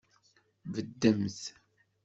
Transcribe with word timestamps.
Beddemt! 0.71 1.41